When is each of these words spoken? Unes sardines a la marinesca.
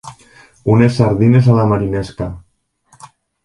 Unes 0.75 0.97
sardines 1.01 1.51
a 1.51 1.59
la 1.59 1.67
marinesca. 1.75 2.33